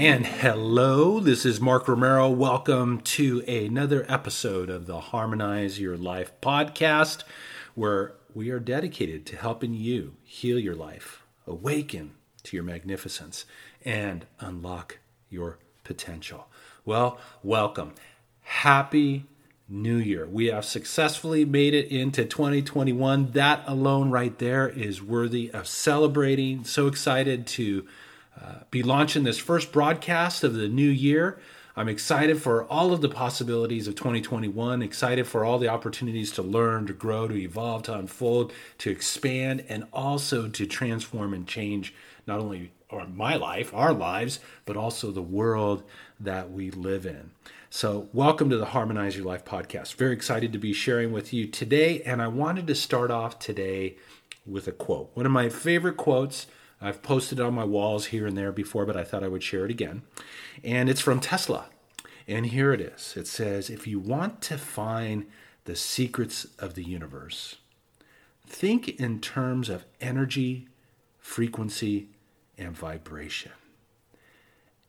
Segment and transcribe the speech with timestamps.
[0.00, 2.30] And hello, this is Mark Romero.
[2.30, 7.22] Welcome to another episode of the Harmonize Your Life podcast,
[7.74, 12.12] where we are dedicated to helping you heal your life, awaken
[12.44, 13.44] to your magnificence,
[13.84, 16.48] and unlock your potential.
[16.86, 17.92] Well, welcome.
[18.40, 19.26] Happy
[19.68, 20.26] New Year.
[20.26, 23.32] We have successfully made it into 2021.
[23.32, 26.64] That alone, right there, is worthy of celebrating.
[26.64, 27.86] So excited to
[28.70, 31.38] be launching this first broadcast of the new year.
[31.76, 36.42] I'm excited for all of the possibilities of 2021, excited for all the opportunities to
[36.42, 41.94] learn, to grow, to evolve, to unfold, to expand, and also to transform and change
[42.26, 42.72] not only
[43.14, 45.84] my life, our lives, but also the world
[46.18, 47.30] that we live in.
[47.70, 49.94] So, welcome to the Harmonize Your Life podcast.
[49.94, 52.02] Very excited to be sharing with you today.
[52.02, 53.96] And I wanted to start off today
[54.44, 55.10] with a quote.
[55.14, 56.46] One of my favorite quotes.
[56.80, 59.42] I've posted it on my walls here and there before, but I thought I would
[59.42, 60.02] share it again.
[60.64, 61.66] And it's from Tesla.
[62.26, 65.26] And here it is it says, If you want to find
[65.64, 67.56] the secrets of the universe,
[68.46, 70.68] think in terms of energy,
[71.18, 72.08] frequency,
[72.56, 73.52] and vibration.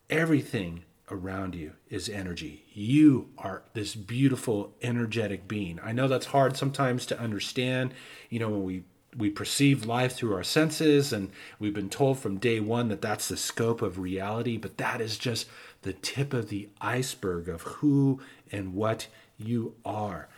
[0.09, 2.63] Everything around you is energy.
[2.73, 5.79] You are this beautiful, energetic being.
[5.83, 7.93] I know that's hard sometimes to understand.
[8.29, 8.83] You know, when we
[9.15, 13.27] we perceive life through our senses, and we've been told from day one that that's
[13.27, 15.47] the scope of reality, but that is just
[15.81, 20.29] the tip of the iceberg of who and what you are.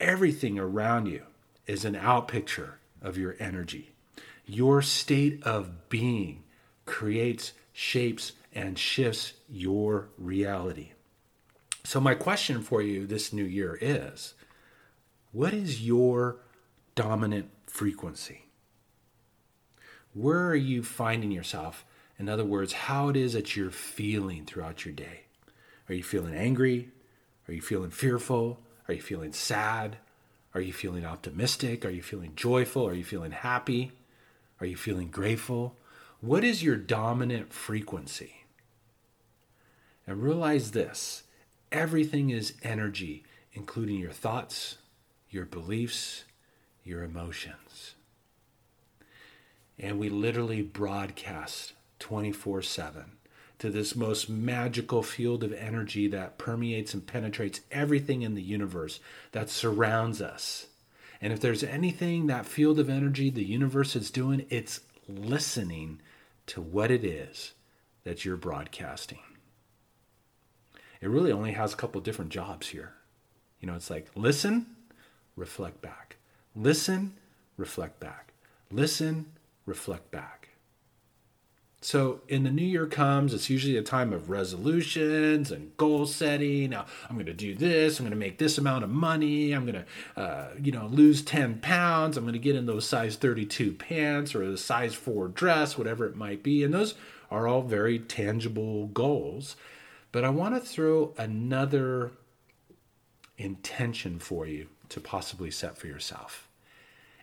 [0.00, 1.22] Everything around you
[1.66, 3.90] is an outpicture of your energy.
[4.46, 6.44] Your state of being
[6.86, 10.90] creates, shapes, and shifts your reality.
[11.82, 14.34] So, my question for you this new year is
[15.32, 16.36] what is your
[16.94, 18.44] dominant frequency?
[20.12, 21.84] Where are you finding yourself?
[22.20, 25.22] In other words, how it is that you're feeling throughout your day.
[25.88, 26.90] Are you feeling angry?
[27.48, 28.60] Are you feeling fearful?
[28.86, 29.96] Are you feeling sad?
[30.54, 31.84] Are you feeling optimistic?
[31.84, 32.86] Are you feeling joyful?
[32.86, 33.90] Are you feeling happy?
[34.60, 35.76] Are you feeling grateful?
[36.20, 38.44] What is your dominant frequency?
[40.06, 41.24] And realize this
[41.72, 44.78] everything is energy, including your thoughts,
[45.28, 46.22] your beliefs,
[46.84, 47.94] your emotions.
[49.78, 53.12] And we literally broadcast 24 7
[53.58, 59.00] to this most magical field of energy that permeates and penetrates everything in the universe
[59.32, 60.66] that surrounds us.
[61.20, 66.00] And if there's anything that field of energy the universe is doing, it's listening
[66.46, 67.52] to what it is
[68.02, 69.20] that you're broadcasting
[71.04, 72.94] it really only has a couple different jobs here.
[73.60, 74.64] You know, it's like listen,
[75.36, 76.03] reflect back.
[76.56, 77.14] Listen,
[77.56, 78.32] reflect back.
[78.70, 79.26] Listen,
[79.66, 80.44] reflect back.
[81.80, 86.70] So, in the new year comes, it's usually a time of resolutions and goal setting.
[86.70, 87.98] Now, I'm going to do this.
[87.98, 89.52] I'm going to make this amount of money.
[89.52, 92.16] I'm going to, uh, you know, lose 10 pounds.
[92.16, 96.06] I'm going to get in those size 32 pants or the size 4 dress, whatever
[96.06, 96.64] it might be.
[96.64, 96.94] And those
[97.30, 99.54] are all very tangible goals.
[100.10, 102.12] But I want to throw another
[103.36, 106.43] intention for you to possibly set for yourself.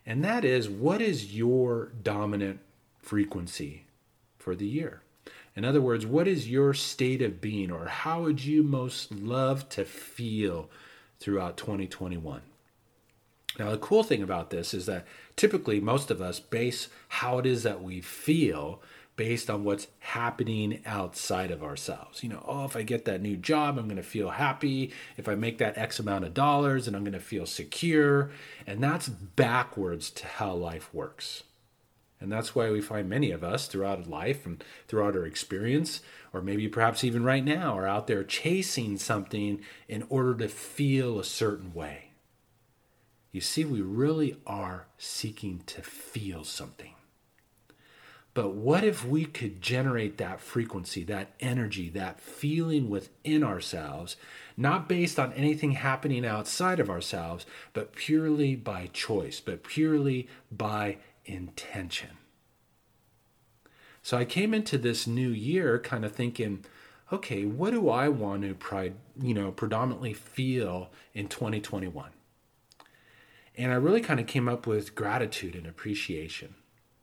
[0.05, 2.59] And that is what is your dominant
[2.99, 3.85] frequency
[4.37, 5.01] for the year?
[5.55, 9.67] In other words, what is your state of being, or how would you most love
[9.69, 10.69] to feel
[11.19, 12.41] throughout 2021?
[13.59, 17.45] Now, the cool thing about this is that typically most of us base how it
[17.45, 18.81] is that we feel
[19.15, 22.23] based on what's happening outside of ourselves.
[22.23, 24.91] You know, oh, if I get that new job, I'm going to feel happy.
[25.17, 28.31] If I make that X amount of dollars, and I'm going to feel secure.
[28.65, 31.43] And that's backwards to how life works.
[32.19, 36.01] And that's why we find many of us throughout life and throughout our experience,
[36.31, 41.19] or maybe perhaps even right now, are out there chasing something in order to feel
[41.19, 42.11] a certain way.
[43.31, 46.93] You see, we really are seeking to feel something.
[48.33, 54.15] But what if we could generate that frequency, that energy, that feeling within ourselves,
[54.55, 60.97] not based on anything happening outside of ourselves, but purely by choice, but purely by
[61.25, 62.11] intention?
[64.01, 66.63] So I came into this new year kind of thinking,
[67.11, 72.11] okay, what do I want to you know, predominantly feel in 2021?
[73.57, 76.55] And I really kind of came up with gratitude and appreciation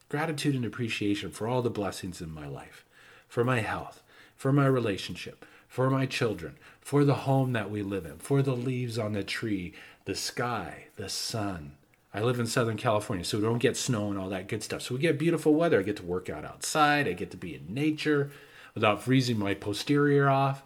[0.08, 2.84] gratitude and appreciation for all the blessings in my life,
[3.28, 4.02] for my health,
[4.36, 8.56] for my relationship, for my children, for the home that we live in, for the
[8.56, 9.74] leaves on the tree,
[10.04, 11.72] the sky, the sun.
[12.14, 14.82] I live in Southern California, so we don't get snow and all that good stuff.
[14.82, 15.80] So we get beautiful weather.
[15.80, 18.30] I get to work out outside, I get to be in nature.
[18.74, 20.62] without freezing my posterior off.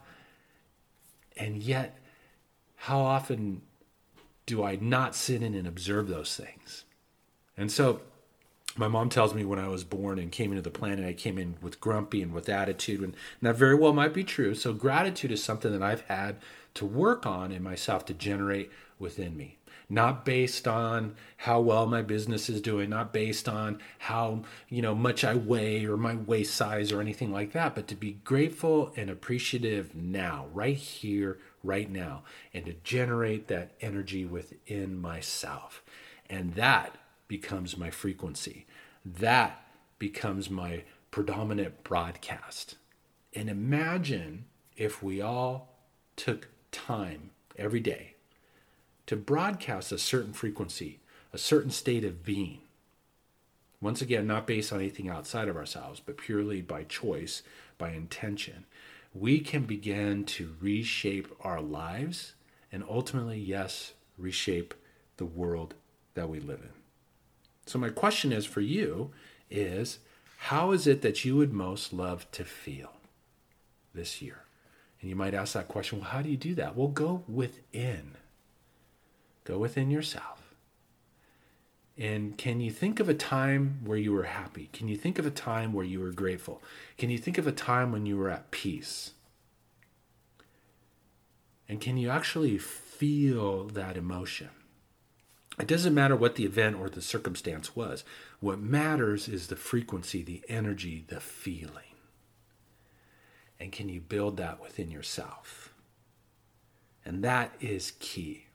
[1.37, 1.99] And yet,
[2.77, 3.63] how often
[4.45, 6.85] do I not sit in and observe those things?
[7.57, 8.03] And so,
[8.77, 11.39] my mom tells me when I was born and came into the planet, I came
[11.39, 14.55] in with grumpy and with attitude, and that very well might be true.
[14.55, 16.37] So, gratitude is something that I've had
[16.75, 19.59] to work on in myself to generate within me.
[19.89, 24.95] Not based on how well my business is doing, not based on how you know
[24.95, 28.93] much I weigh or my waist size or anything like that, but to be grateful
[28.97, 32.23] and appreciative now, right here, right now,
[32.55, 35.83] and to generate that energy within myself.
[36.31, 36.97] And that
[37.29, 38.67] becomes my frequency.
[39.05, 39.65] That
[39.99, 42.77] becomes my predominant broadcast.
[43.35, 44.47] And imagine
[44.77, 45.77] if we all
[46.17, 48.15] took time every day
[49.07, 51.01] to broadcast a certain frequency,
[51.33, 52.61] a certain state of being.
[53.81, 57.43] Once again, not based on anything outside of ourselves, but purely by choice,
[57.79, 58.65] by intention.
[59.13, 62.35] We can begin to reshape our lives
[62.71, 64.73] and ultimately, yes, reshape
[65.17, 65.75] the world
[66.15, 66.82] that we live in.
[67.73, 69.13] So, my question is for you
[69.51, 70.01] is
[70.41, 72.93] how is it that you would most love to feel
[73.95, 74.45] this year?
[75.01, 76.77] And you might ask that question, well, how do you do that?
[76.77, 78.19] Well, go within.
[79.45, 80.55] Go within yourself.
[81.97, 84.69] And can you think of a time where you were happy?
[84.75, 86.63] Can you think of a time where you were grateful?
[86.99, 89.13] Can you think of a time when you were at peace?
[91.71, 94.51] And can you actually feel that emotion?
[95.63, 98.03] It doesn't matter what the event or the circumstance was.
[98.41, 101.95] What matters is the frequency, the energy, the feeling.
[103.61, 105.73] And can you build that within yourself?
[107.05, 108.47] And that is key.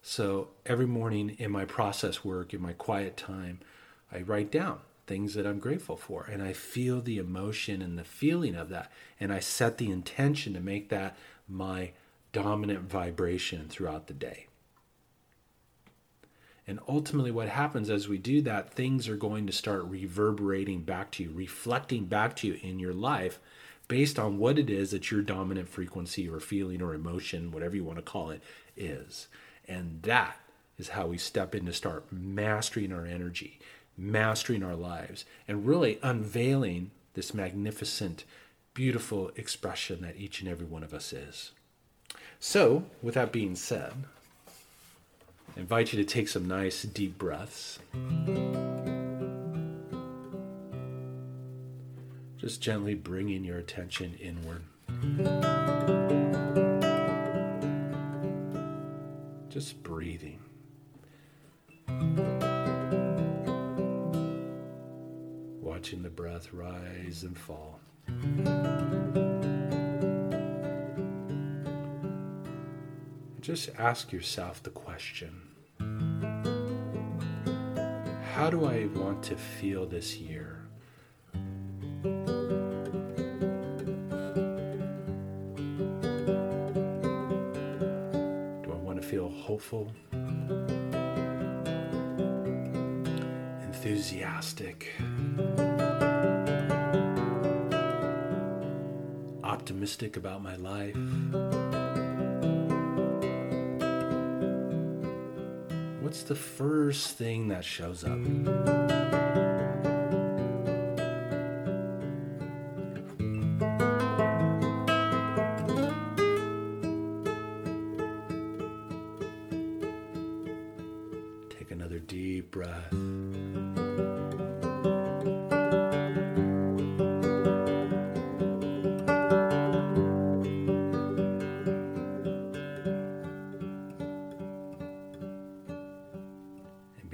[0.00, 3.60] So every morning in my process work, in my quiet time,
[4.10, 6.24] I write down things that I'm grateful for.
[6.24, 8.90] And I feel the emotion and the feeling of that.
[9.20, 11.14] And I set the intention to make that
[11.46, 11.90] my
[12.32, 14.46] dominant vibration throughout the day.
[16.70, 21.10] And ultimately, what happens as we do that, things are going to start reverberating back
[21.12, 23.40] to you, reflecting back to you in your life
[23.88, 27.82] based on what it is that your dominant frequency or feeling or emotion, whatever you
[27.82, 28.40] want to call it,
[28.76, 29.26] is.
[29.66, 30.36] And that
[30.78, 33.58] is how we step in to start mastering our energy,
[33.98, 38.22] mastering our lives, and really unveiling this magnificent,
[38.74, 41.50] beautiful expression that each and every one of us is.
[42.38, 44.04] So, with that being said,
[45.56, 47.78] I invite you to take some nice deep breaths.
[52.40, 54.62] just gently bringing your attention inward.
[59.50, 60.40] Just breathing.
[65.60, 67.78] Watching the breath rise and fall.
[73.40, 75.40] Just ask yourself the question
[78.34, 80.58] How do I want to feel this year?
[81.32, 81.40] Do
[88.68, 89.90] I want to feel hopeful,
[93.62, 94.92] enthusiastic,
[99.42, 101.69] optimistic about my life.
[106.10, 109.29] What's the first thing that shows up?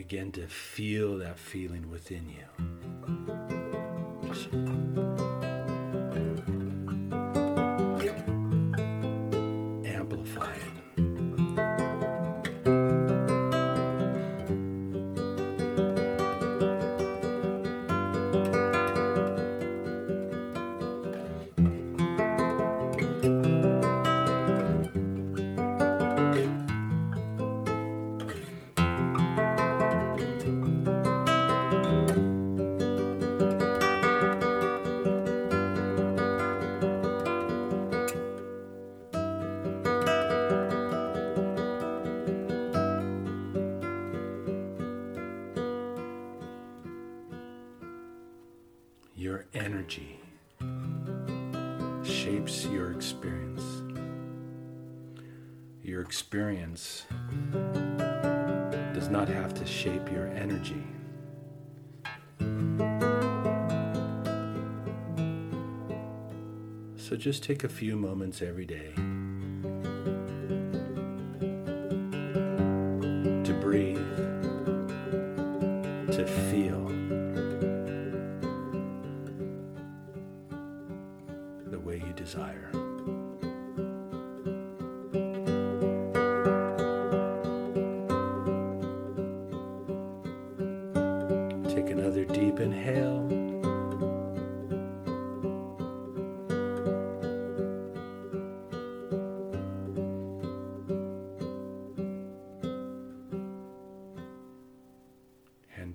[0.08, 3.35] Begin to feel that feeling within you.
[49.16, 50.20] Your energy
[52.04, 53.62] shapes your experience.
[55.82, 57.06] Your experience
[58.92, 60.84] does not have to shape your energy.
[66.98, 68.92] So just take a few moments every day
[73.44, 73.96] to breathe,
[76.12, 76.95] to feel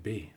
[0.02, 0.32] Be.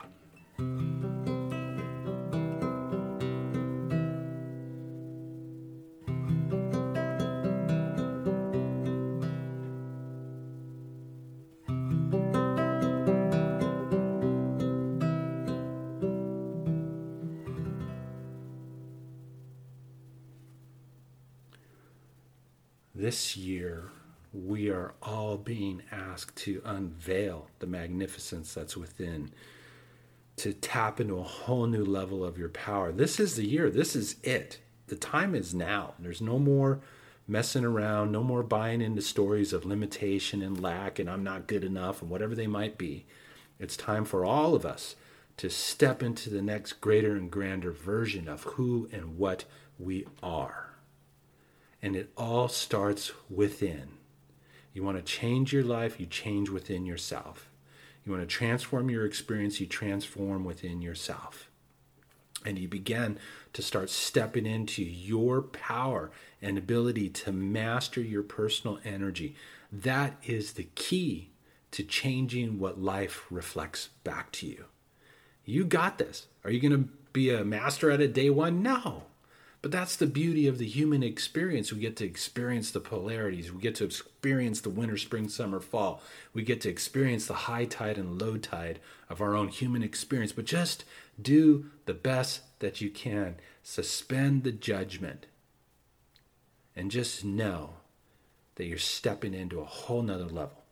[22.98, 23.92] This year,
[24.36, 29.32] we are all being asked to unveil the magnificence that's within,
[30.36, 32.92] to tap into a whole new level of your power.
[32.92, 34.60] This is the year, this is it.
[34.88, 35.94] The time is now.
[35.98, 36.82] There's no more
[37.28, 41.64] messing around, no more buying into stories of limitation and lack and I'm not good
[41.64, 43.06] enough and whatever they might be.
[43.58, 44.98] It's time for all of us
[45.38, 49.46] to step into the next greater and grander version of who and what
[49.80, 50.76] we are.
[51.82, 53.90] And it all starts within.
[54.76, 57.50] You want to change your life, you change within yourself.
[58.06, 61.50] You want to transform your experience, you transform within yourself.
[62.46, 63.18] And you begin
[63.54, 69.38] to start stepping into your power and ability to master your personal energy.
[69.72, 71.30] That is the key
[71.72, 74.66] to changing what life reflects back to you.
[75.46, 76.28] You got this.
[76.44, 78.62] Are you going to be a master at it day one?
[78.62, 79.04] No.
[79.66, 81.74] But that's the beauty of the human experience.
[81.74, 83.52] We get to experience the polarities.
[83.52, 86.04] We get to experience the winter, spring, summer, fall.
[86.36, 88.78] We get to experience the high tide and low tide
[89.10, 90.34] of our own human experience.
[90.34, 90.86] But just
[91.20, 93.38] do the best that you can.
[93.64, 95.26] Suspend the judgment.
[96.76, 97.78] And just know
[98.58, 100.64] that you're stepping into a whole nother level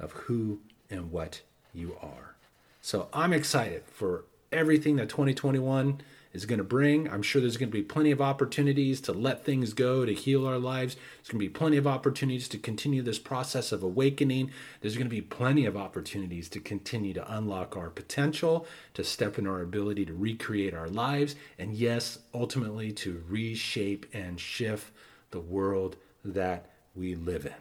[0.00, 2.34] of who and what you are.
[2.80, 6.00] So I'm excited for everything that 2021
[6.32, 7.08] is going to bring.
[7.10, 10.46] I'm sure there's going to be plenty of opportunities to let things go, to heal
[10.46, 10.94] our lives.
[10.94, 14.50] There's going to be plenty of opportunities to continue this process of awakening.
[14.80, 19.38] There's going to be plenty of opportunities to continue to unlock our potential, to step
[19.38, 24.90] in our ability to recreate our lives, and yes, ultimately to reshape and shift
[25.30, 27.54] the world that we live in.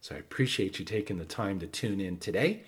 [0.00, 2.62] So I appreciate you taking the time to tune in today.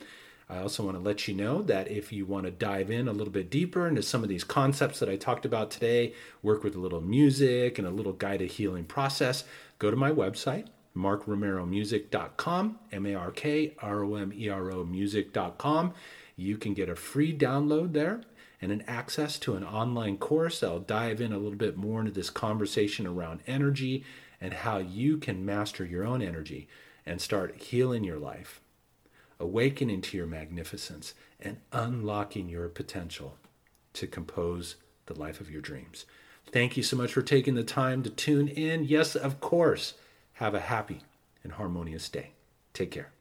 [0.51, 3.13] I also want to let you know that if you want to dive in a
[3.13, 6.75] little bit deeper into some of these concepts that I talked about today, work with
[6.75, 9.45] a little music and a little guided healing process,
[9.79, 14.85] go to my website, markromeromusic.com, M A R K R O M E R O
[14.85, 15.93] music.com.
[16.35, 18.23] You can get a free download there
[18.63, 22.13] and an access to an online course that'll dive in a little bit more into
[22.13, 24.03] this conversation around energy
[24.41, 26.69] and how you can master your own energy
[27.05, 28.63] and start healing your life
[29.41, 33.37] awakening to your magnificence, and unlocking your potential
[33.93, 34.77] to compose
[35.07, 36.05] the life of your dreams.
[36.51, 38.85] Thank you so much for taking the time to tune in.
[38.85, 39.95] Yes, of course,
[40.35, 41.03] have a happy
[41.43, 42.33] and harmonious day.
[42.73, 43.13] Take care.